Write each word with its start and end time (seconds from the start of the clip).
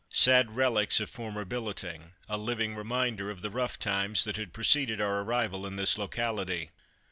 Sad 0.11 0.55
relics 0.55 0.99
of 0.99 1.11
former 1.11 1.45
billeting: 1.45 2.13
a 2.27 2.35
living 2.35 2.73
reminder 2.73 3.29
of 3.29 3.43
the 3.43 3.51
rough 3.51 3.77
times 3.77 4.23
that 4.23 4.35
had 4.35 4.51
preceded 4.51 4.99
our 4.99 5.21
arrival 5.21 5.63
in 5.63 5.75
this 5.75 5.95
locality. 5.95 6.71